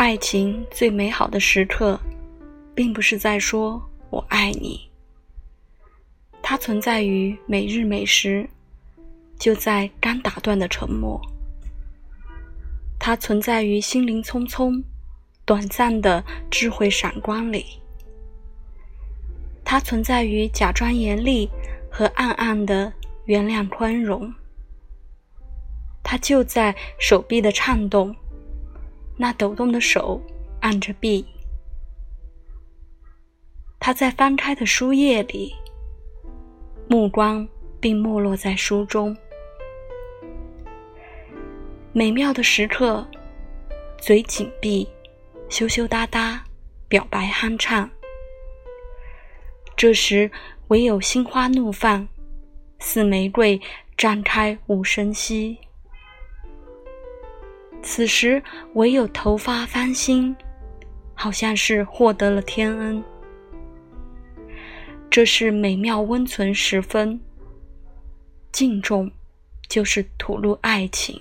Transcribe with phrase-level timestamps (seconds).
[0.00, 2.00] 爱情最美好的时刻，
[2.74, 4.88] 并不是在说“我爱你”，
[6.40, 8.48] 它存在于每日每时，
[9.38, 11.20] 就在刚打断的沉默；
[12.98, 14.82] 它存在于心灵匆匆、
[15.44, 17.62] 短暂的智慧闪光里；
[19.62, 21.46] 它存在于假装严厉
[21.92, 22.90] 和暗暗的
[23.26, 24.32] 原谅宽容。
[26.02, 28.16] 它就在手臂的颤动，
[29.22, 30.18] 那抖动的手
[30.62, 31.22] 按着臂；
[33.78, 35.54] 它在翻开的书页里，
[36.88, 37.46] 目光
[37.78, 39.14] 并没落在书中。
[41.92, 43.06] 美妙的时刻，
[43.98, 44.88] 嘴紧闭，
[45.50, 46.42] 羞羞答答，
[46.88, 47.90] 表白酣畅。
[49.76, 50.30] 这时，
[50.68, 52.08] 唯有心花怒放，
[52.78, 53.60] 似玫瑰
[53.98, 55.58] 绽开无声息。
[57.82, 58.42] 此时，
[58.74, 60.34] 唯有头发翻新，
[61.14, 63.02] 好像是获得了天恩。
[65.10, 67.20] 这是美妙温存时分，
[68.52, 69.10] 敬重，
[69.68, 71.20] 就是吐露爱情。